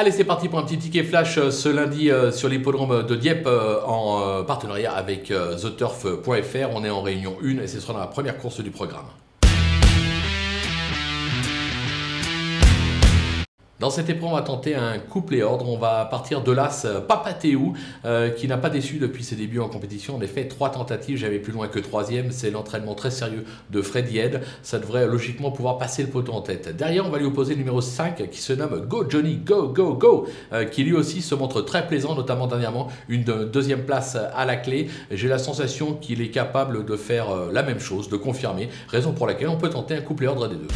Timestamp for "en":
3.84-4.44, 6.90-7.02, 19.60-19.68, 20.16-20.20, 26.32-26.40